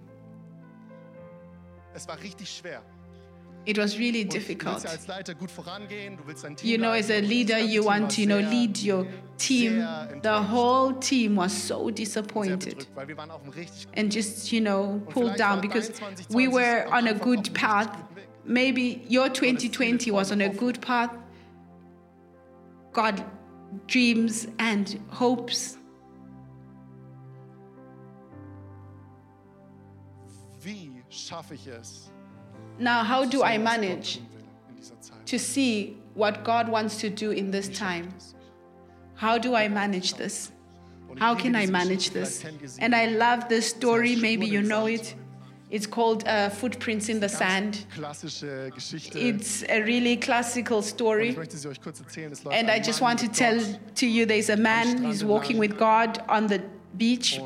[3.67, 4.85] It was really Und Du willst difficult.
[4.85, 7.23] ja als Leiter gut vorangehen, du willst dein Team You know, as a leiten, und
[7.23, 9.85] das leader, you want to, you know, lead your team.
[10.23, 12.61] The whole team was so disappointed.
[12.79, 15.93] bedrückt, weil wir waren auf einem richtig and just you know pulled down because
[16.31, 18.29] we were on a good path richtig guten Weg.
[18.45, 21.11] maybe your 2020 was on a good path
[22.93, 23.23] god
[23.87, 25.77] dreams and hopes
[30.63, 32.10] Wie schaffe ich es,
[32.81, 34.41] now how do i manage tun will
[34.71, 35.27] in dieser Zeit?
[35.27, 38.09] to see what god wants to do in this time?
[39.15, 40.53] how do i manage this?
[41.19, 42.41] how can i manage this?
[42.41, 42.83] vielleicht kennt ihr sie.
[42.83, 45.15] and i love this story maybe you know it.
[45.71, 47.87] It's called uh, footprints in the sand.
[49.15, 51.29] it's a really classical story.
[51.29, 52.33] Ich möchte sie euch kurz erzählen.
[52.33, 53.61] Es läuft And I just want to tell
[53.95, 56.61] to you there's a man, he's walking with God on the
[56.97, 57.41] beach,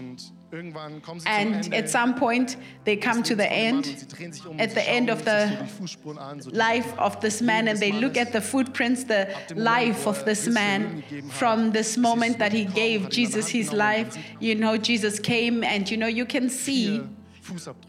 [0.55, 3.87] Und Irgendwann kommen sie zum And at some point, they come to the end.
[3.87, 6.51] um und sie drehen sich at the end of the so die Fußspuren an, so
[6.51, 10.47] die life of this man and they look at the footprints, the life of this
[10.47, 14.17] man from this moment that he gave Jesus his life.
[14.41, 17.03] You know, Jesus came and you know, you can see,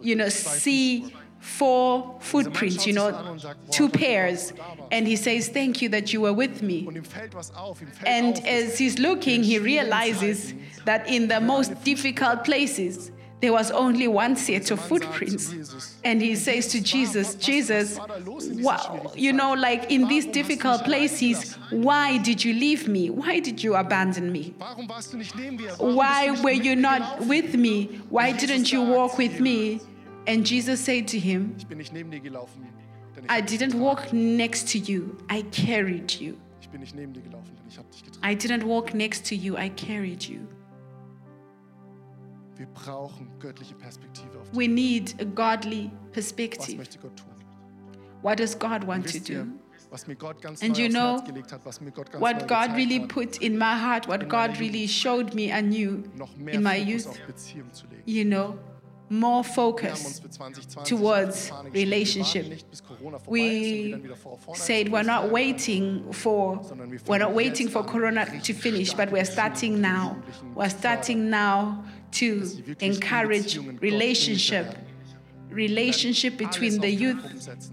[0.01, 1.13] you know, see
[1.46, 3.38] four footprints, you know,
[3.72, 4.52] two pairs.
[4.92, 6.86] And he says, Thank you that you were with me.
[6.88, 10.54] Und ihm fällt was auf, ihm fällt And as he's looking, he realizes
[10.86, 15.54] that in the most difficult places, there was only one set of footprints.
[16.04, 18.00] And he says to Jesus, Jesus,
[18.64, 23.10] wow, you know, like in these difficult places, why did you leave me?
[23.12, 24.56] Why did you abandon me?
[24.58, 25.76] Warum warst du nicht neben mir?
[25.78, 28.02] Warum Why were you not with me?
[28.10, 29.80] Why didn't you walk with me?
[30.28, 32.68] And Jesus said to him, Ich bin nicht neben dir gelaufen,
[33.16, 36.36] denn ich, I didn't walk next to you, I carried you.
[36.60, 38.18] ich bin nicht neben dir gelaufen, denn ich dich.
[38.24, 40.42] I didn't walk next to you, I carried you.
[42.58, 46.78] Wir brauchen göttliche Perspektive auf We need a godly was perspective.
[46.78, 47.28] möchte Gott tun.
[48.22, 49.46] What does God want to do?
[49.92, 53.00] was mir Gott ganz And you know hat, was mir Gott ganz What God really
[53.00, 56.04] put in my heart, what God really showed me anew
[56.48, 58.04] in my youth, auf Beziehung zu legen.
[58.06, 58.58] you know,
[59.10, 60.22] more focus.
[60.22, 62.36] towards auf die Fahne geschrieben, wir relationship.
[62.44, 65.04] warten nicht, bis Corona vorbei ist und wir We dann wieder vor- vorne said we're
[65.04, 66.62] not waiting for
[67.08, 70.15] we're not waiting for corona to finish but we're starting now.
[70.56, 72.41] we're starting now to
[72.80, 74.76] encourage relationship.
[75.52, 77.18] relationship between the youth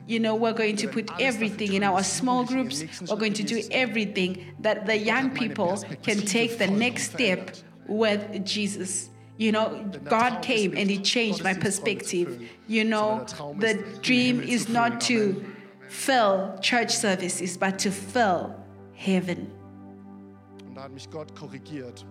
[0.06, 2.84] you know we're going to put everything in our small groups.
[3.08, 7.56] we're going to do everything that the young people can take the next step
[7.88, 12.40] with jesus you know god came and he changed my perspective.
[12.68, 13.24] you know
[13.58, 15.42] the dream is not to
[15.88, 18.54] fill church services but to fill
[18.94, 19.50] heaven.
[20.66, 22.04] Und da hat mich Gott korrigiert.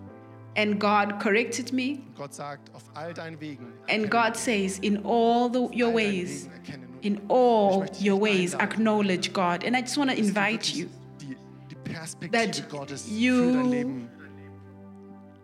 [0.56, 2.02] and god corrected me.
[2.18, 6.86] Und sagt, auf all Wegen, and god says in all the, your ways Wegen erkenne
[6.86, 9.64] nur in all Ich möchte dich your ways acknowledge god.
[9.64, 11.36] And i just want to invite you Die,
[11.68, 14.08] die Perspektive that you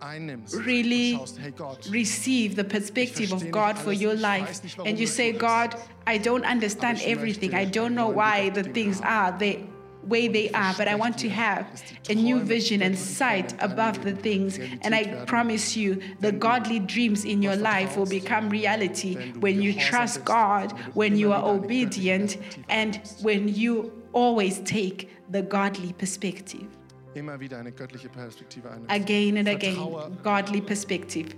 [0.00, 5.06] really und schaust, hey Gott, receive the perspective of God for your life and you
[5.06, 5.74] say, God,
[6.06, 7.54] I don't understand everything.
[7.54, 9.58] I don't know why the things are the
[10.04, 11.66] way they are, but I want to have
[12.08, 14.58] a new vision and sight above the things.
[14.82, 19.74] And I promise you, the godly dreams in your life will become reality when you
[19.74, 26.77] trust God, when you are obedient, and when you always take the godly perspective.
[27.18, 28.94] Immer wieder eine göttliche Perspektive einnimmst.
[28.94, 29.76] Again and again,
[30.22, 31.28] godly perspective.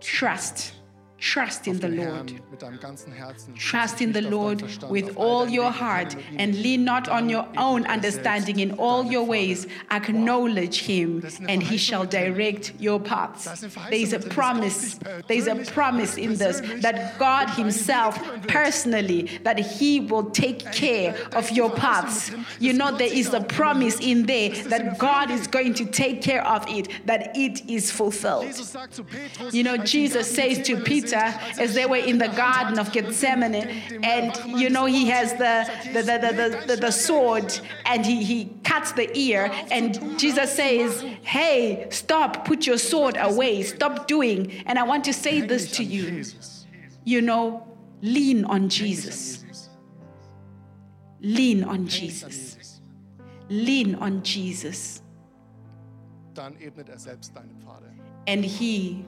[0.00, 0.74] Trust.
[1.20, 2.30] Trust in the Lord.
[2.30, 3.54] Herrn mit deinem ganzen Herzen.
[3.54, 6.40] Trust in the Nicht auf deinen Lord with all your heart erkenne nur ihn.
[6.40, 9.66] and lean not on your own er understanding in all your ways.
[9.90, 13.44] Acknowledge him and he shall direct your paths.
[13.90, 14.98] There is a promise.
[15.28, 21.14] There is a promise in this that God himself personally that he will take care
[21.32, 22.32] of your paths.
[22.58, 26.44] You know there is a promise in there that God is going to take care
[26.46, 28.46] of it that it is fulfilled.
[28.46, 31.86] Jesus sagt zu Petrus, You know, als sie im Jesus says to Peter as they
[31.86, 33.66] were in the Garden of Gethsemane,
[34.02, 38.50] and you know, he has the, the, the, the, the, the sword and he, he
[38.64, 44.52] cuts the ear, and Jesus says, Hey, stop, put your sword away, stop doing.
[44.66, 46.24] And I want to say this to you
[47.04, 47.66] you know,
[48.00, 49.68] lean on Häng dich an Jesus,
[51.20, 52.80] lean on Häng dich an Jesus, Jesus.
[53.48, 55.02] lean on Jesus,
[56.34, 57.90] Dann ebnet er selbst deine Pfade.
[58.26, 59.04] and he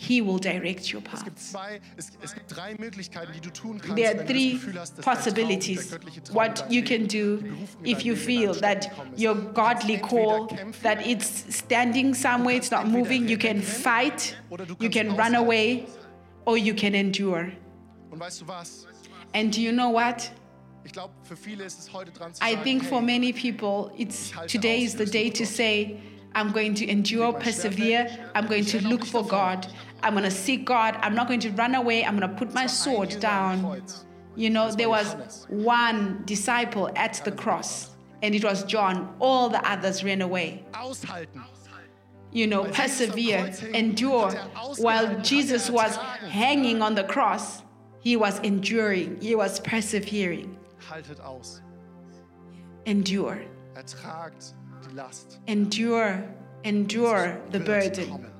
[0.00, 1.50] he will direct your Es gibt paths.
[1.50, 4.80] zwei, es, es gibt drei Möglichkeiten, die du tun kannst, there are three das Gefühl
[4.80, 5.88] hast, dass dein Traum, possibilities.
[5.88, 8.90] der göttliche Traum what you can do die Berufung in if you feel that deinem
[8.90, 9.24] gekommen ist.
[9.24, 10.48] your godly call
[10.82, 14.36] that it's standing somewhere it's not moving you can fight
[14.80, 15.84] you can run away
[16.44, 17.50] or you can endure.
[18.10, 18.86] Und weißt du was?
[19.34, 20.30] and do you know what?
[20.84, 24.30] Ich glaube, für viele ist es heute dran zu i think for many people it's
[24.50, 25.98] today is the day to say
[26.34, 28.06] i'm going to endure persevere.
[28.34, 29.66] I'm going to look for god
[30.02, 32.52] i'm going to seek god i'm not going to run away i'm going to put
[32.54, 33.82] my war sword down
[34.36, 35.46] You know, there was Johannes.
[35.48, 37.90] one disciple at the cross,
[38.22, 38.96] and it was John.
[39.18, 40.62] All the others ran away.
[40.72, 41.42] aushalten.
[42.30, 44.30] You know, Weil Jesus am persevere, endure.
[44.30, 45.96] hat er ausgehalten, While er Jesus was
[46.30, 47.62] hanging on the cross,
[48.00, 50.56] he was enduring, he was persevering.
[50.88, 51.60] Haltet aus.
[52.86, 53.40] Endure,
[53.74, 55.40] die Last.
[55.48, 56.22] endure,
[56.62, 58.30] endure the burden, kommen.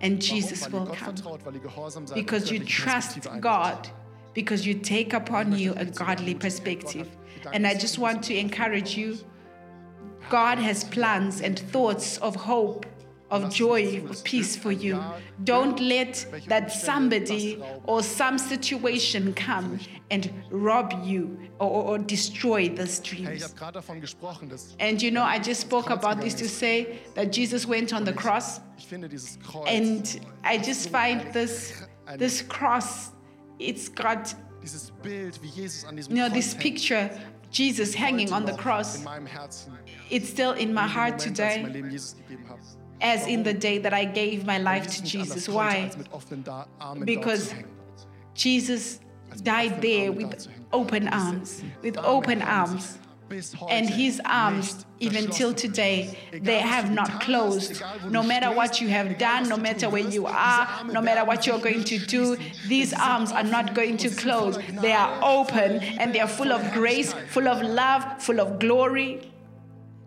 [0.00, 1.16] And Jesus will come.
[1.16, 3.90] vertraut, weil ihr gehorsam seid und Because you trust God,
[4.34, 7.06] because you take upon you a godly perspective.
[7.52, 9.18] And I just want to encourage you
[10.30, 12.86] God has plans and thoughts of hope
[13.30, 15.00] of joy, of peace for you.
[15.44, 19.78] Don't let that somebody or some situation come
[20.10, 22.68] and rob you or, or- destroy
[23.02, 23.42] ich dreams.
[23.42, 26.98] habe gerade davon gesprochen, dass And you know, I just spoke about this to say
[27.14, 31.74] that Jesus went on the cross, ich finde dieses Kreuz, and I just find this
[32.16, 33.12] this cross.
[33.58, 37.10] It's got dieses Bild, wie Jesus an you know this picture,
[37.50, 38.96] Jesus hanging on the cross.
[38.96, 39.72] in meinem Herzen.
[40.10, 43.20] It's still in my heart Moment, als ich today, mein Leben Jesus gegeben habe.
[43.20, 45.48] as in the day that I gave my life to Jesus.
[45.48, 45.84] Why?
[45.84, 47.78] als mit offenen da Armen Because dort zu hängen.
[48.34, 49.00] Jesus
[49.42, 52.98] died there with open arms, with open arms.
[53.68, 57.82] And his arms, even till today, they have not closed.
[58.08, 61.58] No matter what you have done, no matter where you are, no matter what you're
[61.58, 62.38] going to do,
[62.68, 64.58] these arms are not going to close.
[64.80, 69.30] They are open and they are full of grace, full of love, full of glory.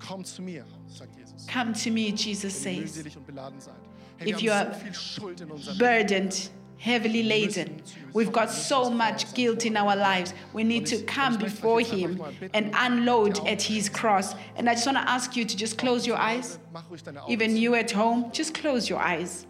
[0.08, 1.47] Komm zu mir, sagt Jesus.
[1.47, 3.74] Come to me, Jesus says, und beladen seid.
[4.18, 5.80] Hey, If you are so viel Schuld in unserem Leben.
[5.80, 7.82] burdened, heavily laden.
[8.14, 10.34] We've got so much guilt in our lives.
[10.54, 12.20] We need to come before Him
[12.54, 14.36] and unload at His cross.
[14.56, 16.60] And I just want to ask you to just close your eyes.
[16.74, 19.45] Mach ruhig deine Augen Even you at home, just close your eyes.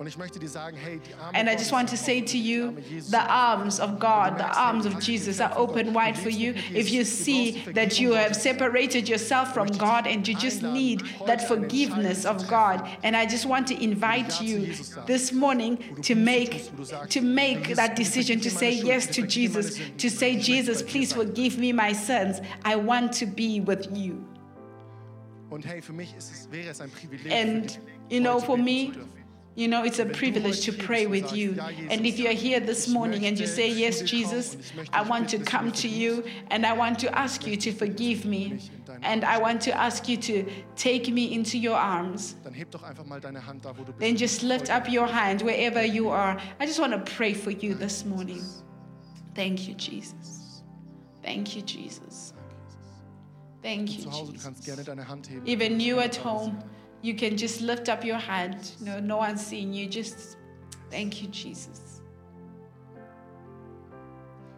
[0.00, 2.76] And I just want to say to you,
[3.10, 6.54] the arms of God, the arms of Jesus are open wide for you.
[6.74, 11.46] If you see that you have separated yourself from God and you just need that
[11.46, 14.74] forgiveness of God, and I just want to invite you
[15.06, 16.70] this morning to make
[17.10, 21.72] to make that decision to say yes to Jesus, to say Jesus, please forgive me
[21.72, 22.40] my sins.
[22.64, 24.24] I want to be with you.
[25.50, 27.78] Und hey, für mich ist es, wäre es ein Privileg, And
[28.10, 28.92] you know, for me.
[29.56, 31.56] You know, it's a privilege to pray with you.
[31.90, 34.56] And if you're here this morning and you say, Yes, Jesus,
[34.92, 38.58] I want to come to you and I want to ask you to forgive me.
[39.02, 40.44] And I want to ask you to
[40.76, 42.34] take me into your arms.
[42.42, 44.00] Dann heb doch einfach mal deine Hand da, wo du bist.
[44.00, 46.36] Then just lift up your hand wherever you are.
[46.60, 48.42] I just want to pray for you this morning.
[49.34, 50.62] Thank you, Jesus.
[51.22, 52.32] Thank you, Jesus.
[53.62, 54.66] Thank you, Zu Hause, du kannst Jesus.
[54.66, 55.46] gerne deine Hand heben.
[55.46, 56.58] Even you at home,
[57.04, 58.72] you can just lift up your hand.
[58.80, 59.86] No, no one's seeing you.
[59.86, 60.38] Just
[60.90, 62.00] thank you, Jesus.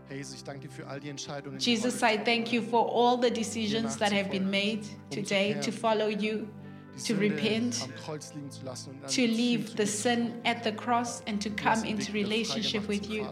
[0.08, 2.88] Jesus, ich danke dir für all die Entscheidungen, die Jesus, heute I thank you for
[2.88, 6.46] all the decisions that have been made um today to follow you,
[7.04, 10.70] to repent, am Kreuz liegen zu lassen und an to leave the sin at the
[10.70, 13.26] cross and to come into relationship with you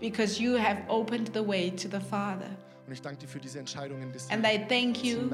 [0.00, 2.50] because you have opened the way to the Father.
[2.84, 5.30] Und ich danke dir für diese Entscheidungen, dass And I thank you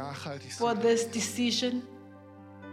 [0.59, 1.83] for this decision,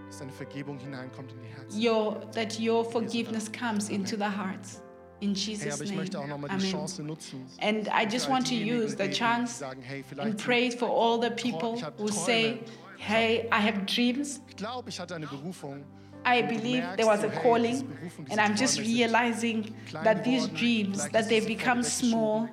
[0.07, 1.81] dass deine Vergebung hineinkommt in die Herzen.
[1.81, 4.81] your, that your forgiveness comes into the hearts.
[5.21, 5.95] In Jesus' name.
[5.95, 7.17] möchte auch nochmal die Amen.
[7.61, 12.09] And I just want to use the chance and pray for all the people who
[12.09, 12.59] say,
[12.97, 14.41] Hey, I have dreams.
[14.49, 15.83] Ich glaube, ich hatte eine Berufung.
[16.25, 17.87] I believe there was a calling,
[18.31, 22.49] and I'm just realizing that these dreams, that they've become small.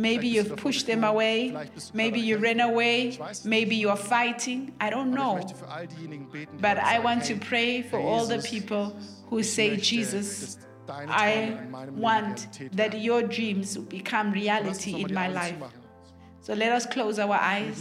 [0.00, 1.48] Maybe you've pushed them away.
[1.50, 3.18] Vielleicht bist du Maybe you ran away.
[3.44, 4.72] Maybe you're fighting.
[4.80, 5.34] I don't know.
[5.34, 8.92] möchte für all diejenigen beten, die But I want to pray for all the people
[9.30, 15.14] who say, Jesus, I Träume in meinem Leben want that your dreams become reality in
[15.14, 15.56] my life.
[16.40, 17.78] So let us close our eyes.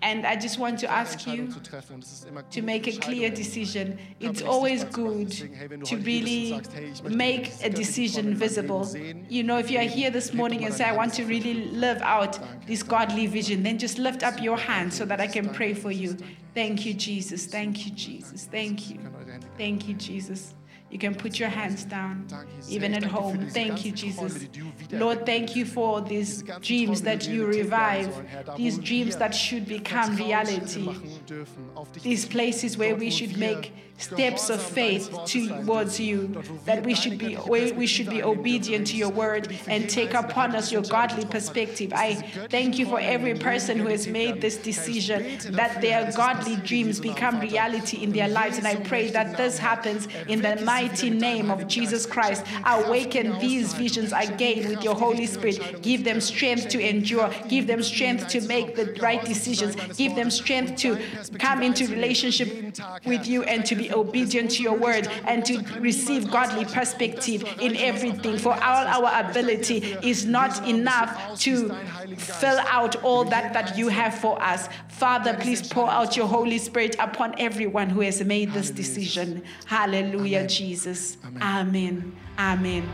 [0.00, 1.60] Möchte euch echt noch mal bitten, And I just want to ask you Entscheidung zu
[1.60, 1.94] treffen.
[1.94, 3.98] Und es ist immer gut, to make a clear decision.
[4.20, 5.18] It's always sichtbar zu machen.
[5.18, 7.18] good Deswegen, hey, wenn du to heute hier bist und really sagst, hey, ich möchte
[7.18, 9.26] make a decision Träume in meinem visible.
[9.28, 12.00] You know, if you are here this morning and say, I want to really live
[12.02, 15.74] out this godly vision, then just lift up your hand so that I can pray
[15.74, 16.16] for you.
[16.54, 17.46] Thank you, Jesus.
[17.46, 18.46] Thank you, Jesus.
[18.46, 18.96] Thank you.
[18.96, 20.54] Ihr könnt eure Thank you, Jesus.
[20.90, 22.26] You can put your hands down,
[22.68, 23.48] even at ich danke dir für home.
[23.52, 24.38] Thank you, Jesus.
[24.38, 28.56] die du wiedererwecken Lord, thank you for these dreams that you revive, sollen, Herr, da,
[28.56, 30.80] these dreams that should become reality.
[30.80, 36.42] machen dürfen auf dich these places where we should make steps of faith towards you
[36.64, 37.36] that we should be
[37.76, 41.92] we should be obedient to your word and take upon us your godly perspective.
[41.94, 42.14] I
[42.48, 47.40] thank you for every person who has made this decision that their godly dreams become
[47.40, 48.58] reality in their lives.
[48.58, 52.44] And i pray that this happens in the mighty name of jesus christ.
[52.64, 55.82] Awaken these visions again with your holy spirit.
[55.82, 57.30] Give them strength to endure.
[57.48, 59.74] Give them strength to make the right decisions.
[59.96, 60.98] Give them strength to
[61.38, 65.62] come into relationship with you and to be Danke, obedient to your word and to
[65.80, 68.38] receive godly perspective das zu in erreichen, was auf everything.
[68.38, 71.94] For all our Ich danke dir ability is not Jesu Namen, dass enough to deinen
[71.94, 74.68] Heiligen Geist fill out all that that you have for us.
[74.88, 79.42] Father, please pour out your Holy Spirit upon everyone who has made this decision.
[79.66, 80.48] Hallelujah, Amen.
[80.48, 81.16] Jesus.
[81.24, 81.42] Amen.
[81.42, 82.12] Amen.
[82.38, 82.88] Amen.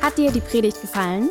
[0.00, 1.30] Hat dir die Predigt gefallen?